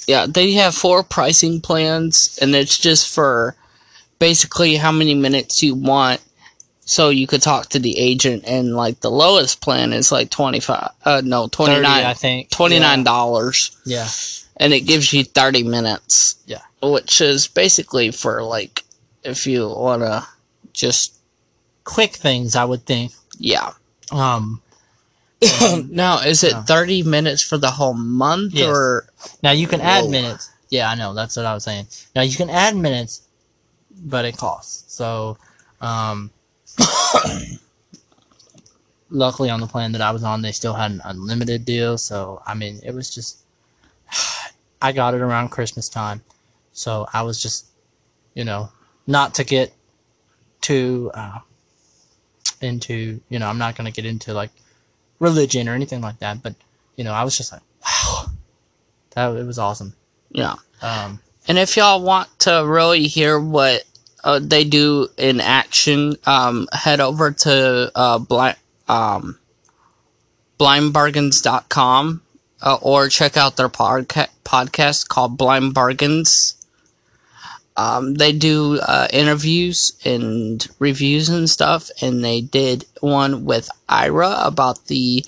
Yeah, 0.05 0.27
they 0.27 0.51
have 0.53 0.75
four 0.75 1.01
pricing 1.01 1.61
plans, 1.61 2.37
and 2.41 2.53
it's 2.53 2.77
just 2.77 3.07
for 3.07 3.55
basically 4.23 4.77
how 4.77 4.91
many 4.91 5.13
minutes 5.13 5.61
you 5.61 5.75
want. 5.75 6.21
So 6.85 7.09
you 7.09 7.27
could 7.27 7.41
talk 7.41 7.67
to 7.69 7.79
the 7.79 7.97
agent, 7.97 8.43
and 8.45 8.75
like 8.75 8.99
the 9.01 9.11
lowest 9.11 9.61
plan 9.61 9.91
is 9.93 10.11
like 10.11 10.29
twenty 10.29 10.59
five. 10.61 10.91
Uh, 11.03 11.21
no, 11.23 11.47
29 11.47 11.83
30, 11.83 12.05
I 12.05 12.13
think. 12.13 12.49
Twenty 12.49 12.79
nine 12.79 13.03
dollars, 13.03 13.75
Yeah. 13.85 14.07
and 14.57 14.73
it 14.73 14.81
gives 14.81 15.11
you 15.13 15.23
thirty 15.25 15.63
minutes. 15.63 16.35
Yeah. 16.45 16.61
which 16.81 17.21
is 17.21 17.47
basically 17.47 18.11
for 18.11 18.43
like 18.43 18.83
if 19.23 19.47
you 19.47 19.67
wanna 19.67 20.25
just 20.73 21.15
Quick 21.85 22.13
things, 22.15 22.55
I 22.55 22.63
would 22.65 22.85
think. 22.85 23.11
yeah. 23.39 23.71
Um, 24.11 24.61
now 25.89 26.19
is 26.19 26.43
it 26.43 26.53
No. 26.53 26.61
thirty 26.63 27.03
minutes 27.03 27.43
for 27.43 27.57
the 27.57 27.71
whole 27.71 27.93
month 27.93 28.53
Yes. 28.53 28.67
or 28.67 29.07
now 29.41 29.51
you 29.51 29.67
can 29.67 29.81
add 29.81 30.03
Whoa. 30.05 30.11
minutes. 30.11 30.49
Yeah, 30.69 30.89
I 30.91 30.95
know. 30.95 31.13
That's 31.13 31.35
what 31.37 31.45
I 31.45 31.53
was 31.53 31.63
saying. 31.63 31.87
Now 32.15 32.23
you 32.23 32.35
can 32.35 32.49
add 32.49 32.75
minutes, 32.75 33.21
but 34.01 34.25
it 34.25 34.37
costs. 34.37 34.93
So, 34.93 35.37
um, 35.81 36.31
luckily 39.09 39.49
on 39.49 39.59
the 39.61 39.67
plan 39.67 39.91
that 39.93 40.01
I 40.01 40.11
was 40.11 40.23
on, 40.23 40.41
they 40.41 40.51
still 40.51 40.73
had 40.73 40.91
an 40.91 41.01
unlimited 41.05 41.65
deal. 41.65 41.97
So, 41.97 42.41
I 42.45 42.53
mean, 42.53 42.79
it 42.83 42.93
was 42.93 43.13
just, 43.13 43.39
I 44.81 44.91
got 44.91 45.13
it 45.13 45.21
around 45.21 45.49
Christmas 45.49 45.87
time. 45.87 46.21
So 46.73 47.07
I 47.13 47.21
was 47.21 47.41
just, 47.41 47.67
you 48.33 48.43
know, 48.43 48.69
not 49.05 49.35
to 49.35 49.43
get 49.43 49.73
too, 50.61 51.11
uh, 51.13 51.39
into, 52.61 53.21
you 53.29 53.39
know, 53.39 53.47
I'm 53.47 53.57
not 53.57 53.75
going 53.75 53.91
to 53.91 54.01
get 54.01 54.09
into 54.09 54.33
like 54.33 54.51
religion 55.19 55.69
or 55.69 55.73
anything 55.73 56.01
like 56.01 56.19
that, 56.19 56.41
but, 56.41 56.55
you 56.95 57.03
know, 57.03 57.13
I 57.13 57.23
was 57.23 57.37
just 57.37 57.51
like, 57.51 57.61
wow, 57.85 58.25
that, 59.11 59.35
it 59.37 59.45
was 59.45 59.59
awesome. 59.59 59.93
yeah. 60.31 60.55
Um, 60.81 61.19
And 61.47 61.57
if 61.57 61.75
y'all 61.75 62.01
want 62.01 62.29
to 62.39 62.63
really 62.65 63.03
hear 63.03 63.39
what 63.39 63.83
uh, 64.23 64.39
they 64.41 64.63
do 64.63 65.09
in 65.17 65.41
action, 65.41 66.15
um, 66.25 66.67
head 66.71 66.99
over 66.99 67.31
to 67.31 67.91
uh, 67.93 68.19
blind, 68.19 68.57
um, 68.87 69.37
blindbargains.com 70.59 72.21
uh, 72.61 72.77
or 72.81 73.09
check 73.09 73.35
out 73.35 73.57
their 73.57 73.69
podca- 73.69 74.29
podcast 74.45 75.07
called 75.07 75.37
Blind 75.37 75.73
Bargains. 75.73 76.55
Um, 77.75 78.13
they 78.13 78.31
do 78.31 78.79
uh, 78.81 79.07
interviews 79.11 79.93
and 80.05 80.65
reviews 80.79 81.27
and 81.29 81.49
stuff, 81.49 81.89
and 82.01 82.23
they 82.23 82.41
did 82.41 82.85
one 83.01 83.45
with 83.45 83.69
Aira 83.89 84.45
about 84.45 84.85
the 84.85 85.25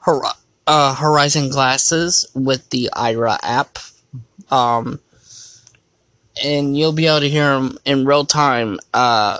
Hor- 0.00 0.24
uh, 0.66 0.94
Horizon 0.94 1.48
glasses 1.48 2.30
with 2.34 2.68
the 2.70 2.90
Aira 2.94 3.38
app. 3.42 3.78
Um, 4.50 5.00
and 6.42 6.76
you'll 6.76 6.92
be 6.92 7.06
able 7.06 7.20
to 7.20 7.28
hear 7.28 7.52
him 7.52 7.78
in 7.84 8.06
real 8.06 8.24
time 8.24 8.78
uh, 8.92 9.38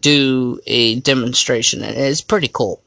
do 0.00 0.60
a 0.66 1.00
demonstration, 1.00 1.82
and 1.82 1.96
it's 1.96 2.20
pretty 2.20 2.48
cool. 2.52 2.82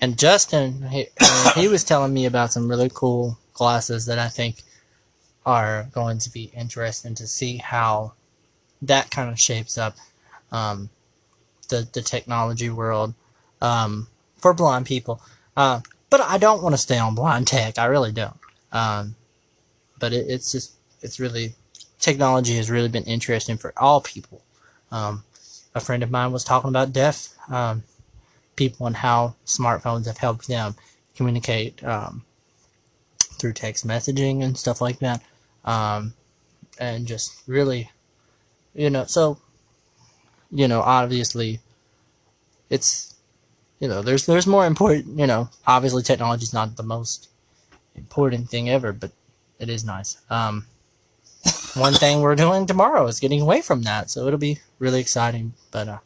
And 0.00 0.18
Justin, 0.18 0.82
he, 0.88 1.08
uh, 1.20 1.52
he 1.52 1.68
was 1.68 1.84
telling 1.84 2.12
me 2.12 2.26
about 2.26 2.52
some 2.52 2.68
really 2.68 2.90
cool 2.92 3.38
glasses 3.52 4.06
that 4.06 4.18
I 4.18 4.28
think 4.28 4.62
are 5.44 5.88
going 5.92 6.18
to 6.18 6.30
be 6.30 6.50
interesting 6.56 7.14
to 7.14 7.26
see 7.26 7.58
how 7.58 8.14
that 8.82 9.10
kind 9.10 9.30
of 9.30 9.38
shapes 9.38 9.76
up 9.76 9.96
um, 10.52 10.90
the 11.68 11.88
the 11.92 12.02
technology 12.02 12.70
world 12.70 13.14
um, 13.60 14.08
for 14.38 14.54
blind 14.54 14.86
people. 14.86 15.20
Uh, 15.56 15.80
but 16.08 16.20
I 16.20 16.38
don't 16.38 16.62
want 16.62 16.74
to 16.74 16.78
stay 16.78 16.98
on 16.98 17.14
blind 17.14 17.46
tech. 17.46 17.78
I 17.78 17.84
really 17.86 18.12
don't. 18.12 18.38
Um, 18.72 19.14
but 19.98 20.12
it, 20.12 20.26
it's 20.28 20.52
just 20.52 20.74
it's 21.02 21.20
really 21.20 21.54
technology 22.00 22.56
has 22.56 22.70
really 22.70 22.88
been 22.88 23.04
interesting 23.04 23.56
for 23.56 23.72
all 23.76 24.00
people. 24.00 24.42
Um, 24.90 25.24
a 25.74 25.80
friend 25.80 26.02
of 26.02 26.10
mine 26.10 26.32
was 26.32 26.42
talking 26.42 26.70
about 26.70 26.92
deaf 26.92 27.28
um, 27.48 27.84
people 28.56 28.86
and 28.86 28.96
how 28.96 29.36
smartphones 29.46 30.06
have 30.06 30.18
helped 30.18 30.48
them 30.48 30.74
communicate 31.14 31.84
um, 31.84 32.24
through 33.38 33.52
text 33.52 33.86
messaging 33.86 34.42
and 34.42 34.58
stuff 34.58 34.80
like 34.80 34.98
that. 34.98 35.22
Um, 35.64 36.14
and 36.78 37.06
just 37.06 37.42
really, 37.46 37.90
you 38.74 38.90
know, 38.90 39.04
so, 39.04 39.38
you 40.50 40.66
know, 40.66 40.80
obviously, 40.80 41.60
it's, 42.70 43.14
you 43.78 43.88
know, 43.88 44.02
there's 44.02 44.26
there's 44.26 44.46
more 44.46 44.66
important, 44.66 45.18
you 45.18 45.26
know, 45.26 45.50
obviously 45.66 46.02
technology 46.02 46.44
is 46.44 46.54
not 46.54 46.76
the 46.76 46.82
most 46.82 47.28
important 47.94 48.48
thing 48.48 48.70
ever, 48.70 48.92
but 48.92 49.12
it 49.58 49.68
is 49.68 49.84
nice. 49.84 50.16
Um, 50.30 50.66
one 51.74 51.94
thing 51.94 52.20
we're 52.20 52.34
doing 52.36 52.66
tomorrow 52.66 53.06
is 53.06 53.20
getting 53.20 53.40
away 53.40 53.60
from 53.62 53.82
that, 53.82 54.10
so 54.10 54.26
it'll 54.26 54.38
be 54.38 54.58
really 54.78 55.00
exciting. 55.00 55.54
But 55.70 55.88
uh, 55.88 55.98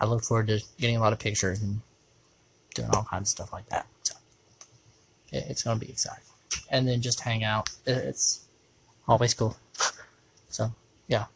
I 0.00 0.06
look 0.06 0.22
forward 0.24 0.48
to 0.48 0.60
getting 0.78 0.96
a 0.96 1.00
lot 1.00 1.12
of 1.12 1.18
pictures 1.18 1.60
and 1.62 1.80
doing 2.74 2.90
all 2.92 3.04
kinds 3.04 3.28
of 3.28 3.28
stuff 3.28 3.52
like 3.52 3.68
that. 3.68 3.86
So 4.02 4.14
it, 5.32 5.44
it's 5.48 5.62
gonna 5.62 5.78
be 5.80 5.88
exciting, 5.88 6.24
and 6.70 6.86
then 6.88 7.00
just 7.02 7.20
hang 7.20 7.44
out. 7.44 7.70
It- 7.86 7.96
It's 8.08 8.40
always 9.08 9.34
cool. 9.34 9.56
so 10.48 10.72
yeah. 11.08 11.26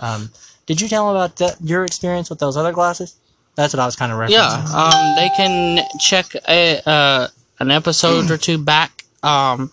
Um, 0.00 0.30
did 0.66 0.80
you 0.80 0.88
tell 0.88 1.10
about 1.10 1.36
that, 1.36 1.56
your 1.60 1.84
experience 1.84 2.28
with 2.30 2.38
those 2.40 2.56
other 2.56 2.72
glasses? 2.72 3.16
That's 3.54 3.72
what 3.72 3.80
I 3.80 3.86
was 3.86 3.94
kind 3.94 4.10
of 4.10 4.18
referencing. 4.18 4.30
Yeah, 4.30 4.64
um, 4.74 5.14
they 5.16 5.30
can 5.36 5.84
check 6.00 6.34
a, 6.48 6.80
uh, 6.84 7.28
an 7.60 7.70
episode 7.70 8.28
or 8.30 8.36
two 8.36 8.58
back. 8.58 9.04
Um, 9.22 9.70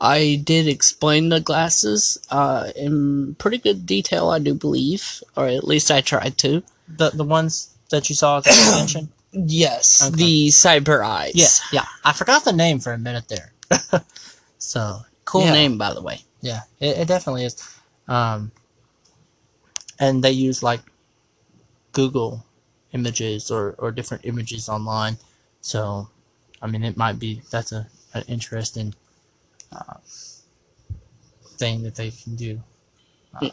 I 0.00 0.40
did 0.42 0.66
explain 0.66 1.28
the 1.28 1.40
glasses 1.40 2.18
uh, 2.30 2.70
in 2.74 3.34
pretty 3.36 3.58
good 3.58 3.84
detail, 3.84 4.30
I 4.30 4.38
do 4.38 4.54
believe, 4.54 5.22
or 5.36 5.46
at 5.46 5.64
least 5.64 5.90
I 5.90 6.00
tried 6.00 6.38
to. 6.38 6.62
The 6.88 7.10
the 7.10 7.24
ones 7.24 7.74
that 7.90 8.08
you 8.08 8.14
saw 8.14 8.38
at 8.38 8.44
the 8.44 8.50
convention. 8.70 9.10
Yes, 9.32 10.02
Okay. 10.08 10.16
the 10.16 10.48
Cyber 10.48 11.04
Eyez. 11.04 11.32
Yeah, 11.34 11.82
yeah. 11.82 11.86
I 12.04 12.12
forgot 12.12 12.44
the 12.44 12.52
name 12.52 12.80
for 12.80 12.92
a 12.92 12.98
minute 12.98 13.28
there. 13.28 13.52
so 14.58 15.00
cool 15.24 15.44
Yeah. 15.44 15.52
name 15.52 15.78
by 15.78 15.92
the 15.94 16.02
way. 16.02 16.20
Yeah, 16.40 16.60
it, 16.80 16.98
it 16.98 17.08
definitely 17.08 17.44
is. 17.44 17.56
Um, 18.08 18.50
and 20.00 20.24
they 20.24 20.32
use 20.32 20.62
like 20.62 20.80
Google 21.92 22.44
images 22.92 23.50
or, 23.50 23.74
or 23.78 23.92
different 23.92 24.24
images 24.24 24.68
online. 24.68 25.18
So, 25.60 26.08
I 26.62 26.66
mean, 26.66 26.82
it 26.82 26.96
might 26.96 27.18
be 27.18 27.42
that's 27.50 27.70
a 27.72 27.86
an 28.14 28.24
interesting 28.26 28.94
uh, 29.72 29.94
thing 31.58 31.82
that 31.82 31.94
they 31.96 32.10
can 32.10 32.36
do. 32.36 32.60
Uh, 33.40 33.50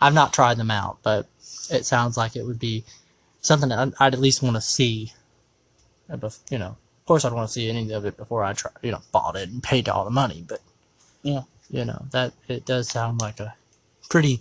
I've 0.00 0.14
not 0.14 0.32
tried 0.32 0.56
them 0.56 0.70
out, 0.70 0.98
but 1.02 1.26
it 1.70 1.84
sounds 1.86 2.16
like 2.16 2.36
it 2.36 2.44
would 2.44 2.58
be 2.58 2.84
something 3.40 3.68
that 3.68 3.78
I'd, 3.78 3.92
I'd 4.00 4.14
at 4.14 4.20
least 4.20 4.42
want 4.42 4.56
to 4.56 4.60
see. 4.62 5.12
uh, 6.10 6.16
You 6.50 6.58
know, 6.58 6.66
of 7.00 7.06
course, 7.06 7.24
I'd 7.24 7.32
want 7.32 7.48
to 7.48 7.52
see 7.52 7.68
any 7.68 7.92
of 7.92 8.04
it 8.04 8.16
before 8.16 8.44
I 8.44 8.52
try. 8.52 8.70
You 8.82 8.92
know, 8.92 9.02
bought 9.12 9.36
it 9.36 9.48
and 9.48 9.62
paid 9.62 9.88
all 9.88 10.04
the 10.04 10.10
money, 10.10 10.44
but 10.46 10.60
Yeah. 11.22 11.42
you 11.70 11.84
know 11.84 12.06
that 12.10 12.32
it 12.48 12.64
does 12.64 12.88
sound 12.88 13.20
like 13.20 13.40
a 13.40 13.54
pretty, 14.08 14.40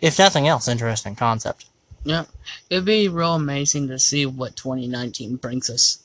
if 0.00 0.18
nothing 0.18 0.46
else, 0.48 0.68
interesting 0.68 1.14
concept. 1.16 1.66
Yeah, 2.04 2.26
it'd 2.70 2.84
be 2.84 3.08
real 3.08 3.34
amazing 3.34 3.88
to 3.88 3.98
see 3.98 4.26
what 4.26 4.54
2019 4.56 5.36
brings 5.36 5.68
us. 5.68 5.98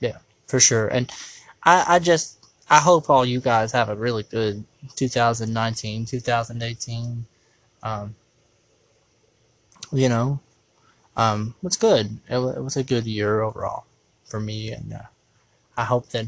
Yeah, 0.00 0.18
for 0.46 0.60
sure. 0.60 0.86
And 0.88 1.10
I, 1.64 1.84
I 1.96 1.98
just 1.98 2.41
I 2.70 2.78
hope 2.80 3.10
all 3.10 3.24
you 3.24 3.40
guys 3.40 3.72
have 3.72 3.88
a 3.88 3.94
really 3.94 4.22
good 4.22 4.64
2019, 4.96 6.06
2018. 6.06 7.26
Um, 7.82 8.14
you 9.92 10.08
know, 10.08 10.40
um, 11.16 11.54
it's 11.62 11.76
good. 11.76 12.18
It, 12.28 12.36
it 12.36 12.62
was 12.62 12.76
a 12.76 12.82
good 12.82 13.06
year 13.06 13.42
overall 13.42 13.84
for 14.24 14.40
me, 14.40 14.72
and 14.72 14.92
uh, 14.94 15.02
I 15.76 15.84
hope 15.84 16.08
that 16.10 16.26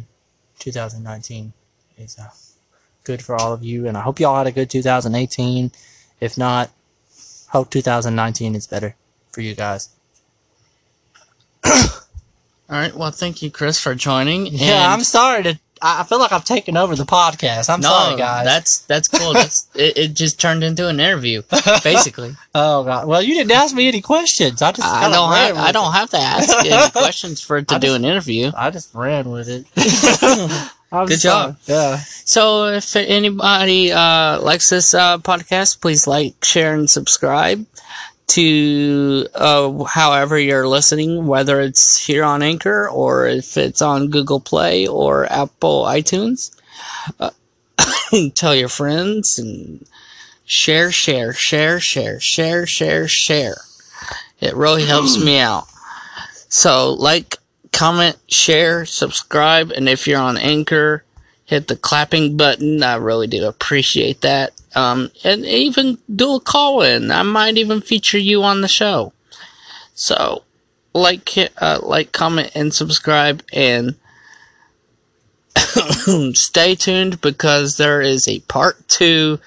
2019 0.58 1.52
is 1.96 2.18
uh, 2.18 2.28
good 3.04 3.22
for 3.22 3.36
all 3.36 3.52
of 3.52 3.62
you. 3.64 3.86
And 3.86 3.96
I 3.96 4.02
hope 4.02 4.20
y'all 4.20 4.36
had 4.36 4.46
a 4.46 4.52
good 4.52 4.70
2018. 4.70 5.70
If 6.20 6.36
not, 6.36 6.70
hope 7.48 7.70
2019 7.70 8.54
is 8.54 8.66
better 8.66 8.96
for 9.32 9.40
you 9.40 9.54
guys. 9.54 9.90
All 11.64 11.72
right. 12.68 12.94
Well, 12.94 13.10
thank 13.10 13.42
you, 13.42 13.50
Chris, 13.50 13.80
for 13.80 13.94
joining. 13.94 14.46
Yeah, 14.46 14.92
I'm 14.92 15.04
sorry 15.04 15.42
to. 15.44 15.58
I 15.82 16.04
feel 16.04 16.18
like 16.18 16.32
I've 16.32 16.44
taken 16.44 16.76
over 16.76 16.94
the 16.96 17.04
podcast. 17.04 17.68
I'm 17.68 17.80
no, 17.80 17.88
sorry, 17.88 18.16
guys. 18.16 18.44
that's 18.46 18.78
that's 18.80 19.08
cool. 19.08 19.32
That's, 19.34 19.68
it, 19.74 19.98
it 19.98 20.14
just 20.14 20.40
turned 20.40 20.64
into 20.64 20.88
an 20.88 21.00
interview, 21.00 21.42
basically. 21.82 22.36
Oh 22.56 22.84
god. 22.84 23.08
Well, 23.08 23.20
you 23.20 23.34
didn't 23.34 23.50
ask 23.50 23.74
me 23.74 23.88
any 23.88 24.00
questions. 24.00 24.62
I 24.62 24.70
just 24.70 24.86
I 24.86 25.10
don't 25.10 25.32
have 25.32 25.56
I 25.56 25.72
don't 25.72 25.92
have 25.92 26.10
to 26.10 26.18
ask 26.18 26.64
any 26.64 26.90
questions 26.92 27.40
for 27.40 27.56
it 27.56 27.66
to 27.68 27.74
I 27.74 27.78
do 27.78 27.88
just- 27.88 27.96
an 27.96 28.04
interview. 28.04 28.52
I 28.56 28.70
just 28.70 28.94
ran 28.94 29.30
with 29.30 29.48
it. 29.48 29.66
Good 29.74 31.18
sorry. 31.18 31.52
job. 31.52 31.56
Yeah. 31.66 31.96
So, 32.24 32.66
if 32.66 32.94
anybody 32.94 33.90
uh, 33.90 34.40
likes 34.40 34.70
this 34.70 34.94
uh, 34.94 35.18
podcast, 35.18 35.80
please 35.80 36.06
like, 36.06 36.44
share, 36.44 36.74
and 36.74 36.88
subscribe 36.88 37.66
to 38.26 39.26
uh, 39.34 39.84
however 39.84 40.38
you're 40.38 40.68
listening, 40.68 41.26
whether 41.26 41.60
it's 41.60 42.04
here 42.04 42.24
on 42.24 42.42
Anchor 42.42 42.88
or 42.88 43.26
if 43.26 43.56
it's 43.56 43.82
on 43.82 44.10
Google 44.10 44.40
Play 44.40 44.86
or 44.86 45.30
Apple 45.30 45.84
iTunes. 45.84 46.54
Uh, 47.20 47.30
tell 48.34 48.54
your 48.54 48.68
friends 48.68 49.38
and 49.38 49.86
share, 50.44 50.90
share, 50.90 51.32
share, 51.32 51.80
share, 51.80 52.20
share, 52.20 52.66
share, 52.66 53.08
share. 53.08 53.56
It 54.40 54.54
really 54.54 54.84
helps 54.84 55.22
me 55.22 55.38
out. 55.38 55.66
So, 56.48 56.92
like, 56.92 57.36
comment, 57.72 58.16
share, 58.28 58.84
subscribe, 58.84 59.70
and 59.70 59.88
if 59.88 60.06
you're 60.06 60.20
on 60.20 60.36
Anchor, 60.36 61.04
hit 61.46 61.68
the 61.68 61.76
clapping 61.76 62.36
button. 62.36 62.82
I 62.82 62.96
really 62.96 63.26
do 63.26 63.46
appreciate 63.46 64.20
that. 64.20 64.52
Um, 64.74 65.10
and 65.22 65.44
even 65.44 65.98
do 66.14 66.34
a 66.34 66.40
call 66.40 66.82
in. 66.82 67.10
I 67.10 67.22
might 67.22 67.56
even 67.56 67.80
feature 67.80 68.18
you 68.18 68.42
on 68.42 68.60
the 68.60 68.68
show. 68.68 69.12
So, 69.94 70.42
like, 70.92 71.30
uh, 71.58 71.80
like, 71.82 72.12
comment, 72.12 72.50
and 72.54 72.74
subscribe, 72.74 73.42
and 73.52 73.94
stay 76.34 76.74
tuned 76.74 77.20
because 77.20 77.76
there 77.76 78.00
is 78.00 78.26
a 78.26 78.40
part 78.40 78.88
two 78.88 79.38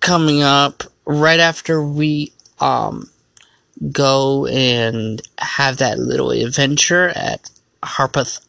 coming 0.00 0.42
up 0.42 0.84
right 1.06 1.40
after 1.40 1.82
we 1.82 2.32
um 2.60 3.10
go 3.92 4.46
and 4.46 5.20
have 5.38 5.78
that 5.78 5.98
little 5.98 6.30
adventure 6.30 7.08
at 7.08 7.50
Harpeth 7.82 8.40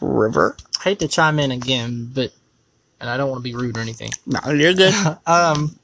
River. 0.00 0.56
I 0.80 0.90
hate 0.90 0.98
to 1.00 1.08
chime 1.08 1.38
in 1.38 1.50
again, 1.50 2.10
but 2.14 2.32
and 3.00 3.10
I 3.10 3.16
don't 3.16 3.30
want 3.30 3.40
to 3.40 3.42
be 3.50 3.54
rude 3.54 3.76
or 3.76 3.80
anything. 3.80 4.10
No, 4.26 4.52
you're 4.52 4.74
good. 4.74 4.94
Um, 5.26 5.78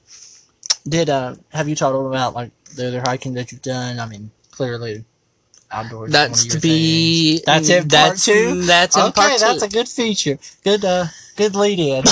did 0.89 1.11
uh 1.11 1.37
have 1.51 1.69
you 1.69 1.77
talked 1.77 1.95
about 1.95 2.35
like 2.35 2.51
the 2.75 2.89
other 2.89 3.03
hiking 3.05 3.35
that 3.35 3.53
you've 3.53 3.63
done? 3.63 4.01
I 4.01 4.07
mean, 4.07 4.31
clearly 4.51 5.05
outdoors. 5.71 6.13
That's 6.13 6.47
to 6.47 6.61
be. 6.61 7.39
things. 7.39 7.45
That's 7.45 7.69
in 7.69 7.79
part 7.83 7.91
that's, 7.91 8.25
two? 8.25 8.63
That's 8.63 8.97
in 8.97 9.03
okay, 9.03 9.13
part 9.13 9.33
two. 9.33 9.39
that's 9.39 9.63
a 9.63 9.69
good 9.69 9.89
feature. 9.89 10.39
Good 10.65 10.85
uh 10.85 11.07
good 11.37 11.55
lead 11.55 11.79
in. 11.79 12.05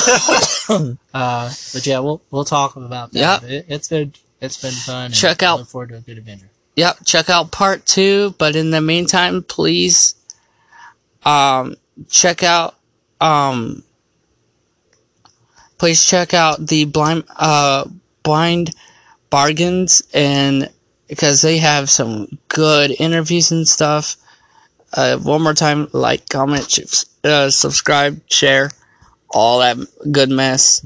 uh, 1.14 1.52
but 1.72 1.86
yeah, 1.86 1.98
we'll 1.98 2.22
we'll 2.30 2.44
talk 2.44 2.76
about 2.76 3.12
that. 3.12 3.42
It, 3.44 3.66
it's 3.68 3.88
been 3.88 4.12
it's 4.40 4.60
been 4.60 4.72
fun. 4.72 5.06
and 5.06 5.14
Check 5.14 5.42
out- 5.42 5.58
Look 5.60 5.68
forward 5.68 5.90
to 5.90 5.96
a 5.96 6.00
good 6.00 6.18
adventure. 6.18 6.48
Yep, 6.76 6.98
check 7.04 7.28
out 7.28 7.50
part 7.50 7.84
two. 7.86 8.34
But 8.38 8.56
in 8.56 8.70
the 8.70 8.80
meantime, 8.80 9.42
please, 9.42 10.14
um, 11.24 11.74
check 12.08 12.42
out, 12.42 12.76
um, 13.20 13.82
please 15.80 16.04
check 16.04 16.34
out 16.34 16.66
the 16.66 16.84
blind, 16.84 17.24
uh, 17.36 17.84
blind 18.22 18.70
bargains 19.30 20.02
and 20.12 20.68
because 21.08 21.40
they 21.42 21.56
have 21.58 21.88
some 21.88 22.38
good 22.48 22.90
interviews 23.00 23.50
and 23.50 23.66
stuff. 23.66 24.16
Uh, 24.92 25.16
one 25.16 25.42
more 25.42 25.54
time, 25.54 25.88
like, 25.92 26.28
comment, 26.28 26.78
uh, 27.24 27.48
subscribe, 27.48 28.20
share, 28.28 28.70
all 29.30 29.60
that 29.60 29.76
good 30.12 30.28
mess. 30.28 30.84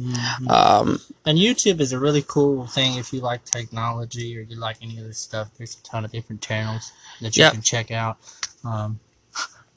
Um, 0.49 1.01
And 1.27 1.39
YouTube 1.39 1.81
is 1.81 1.93
a 1.93 1.99
really 1.99 2.23
cool 2.27 2.67
thing 2.67 2.97
if 2.99 3.13
you 3.13 3.21
like 3.21 3.45
technology 3.47 4.39
or 4.39 4.43
you 4.43 4.57
like 4.57 4.77
any 4.83 4.99
of 4.99 5.05
this 5.07 5.19
stuff. 5.19 5.49
There's 5.59 5.75
a 5.77 5.83
ton 5.83 6.05
of 6.05 6.13
different 6.13 6.41
channels 6.43 6.93
that 7.21 7.37
you 7.37 7.43
Yep. 7.45 7.53
can 7.55 7.63
check 7.63 7.91
out. 7.91 8.19
Um, 8.63 9.01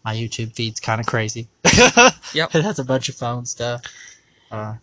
my 0.05 0.13
YouTube 0.15 0.53
feed's 0.53 0.79
kind 0.79 0.99
of 1.01 1.07
crazy. 1.07 1.47
Yep. 2.33 2.53
It 2.55 2.63
has 2.63 2.79
a 2.79 2.83
bunch 2.83 3.07
of 3.09 3.15
phone 3.15 3.45
stuff. 3.45 3.81
Uh, 4.51 4.75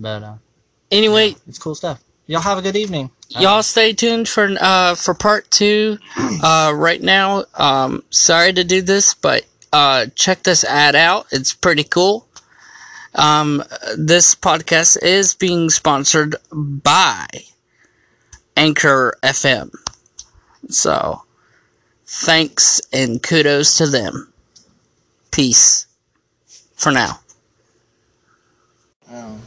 but 0.00 0.22
uh, 0.22 0.34
anyway, 0.90 1.36
it's 1.46 1.58
cool 1.58 1.74
stuff. 1.74 2.02
Y'all 2.26 2.40
have 2.40 2.58
a 2.58 2.62
good 2.62 2.76
evening. 2.76 3.10
Y'all 3.28 3.62
stay 3.62 3.92
tuned 3.92 4.28
for 4.28 4.56
uh 4.60 4.94
for 4.96 5.14
part 5.14 5.50
two 5.50 5.98
uh 6.42 6.72
right 6.74 7.02
now. 7.02 7.44
Um 7.54 8.02
sorry 8.10 8.52
to 8.52 8.64
do 8.64 8.82
this 8.82 9.14
but 9.14 9.44
uh 9.72 10.06
check 10.14 10.42
this 10.42 10.64
ad 10.64 10.96
out. 10.96 11.26
It's 11.30 11.52
pretty 11.52 11.84
cool. 11.84 12.26
Um 13.14 13.62
this 13.96 14.34
podcast 14.34 15.00
is 15.02 15.34
being 15.34 15.70
sponsored 15.70 16.36
by 16.52 17.26
anchor 18.56 19.16
fm 19.22 19.70
so 20.68 21.22
thanks 22.06 22.80
and 22.92 23.22
kudos 23.22 23.76
to 23.78 23.86
them. 23.86 24.32
Peace. 25.30 25.86
For 26.74 26.92
now. 26.92 27.20
Oh. 29.10 29.38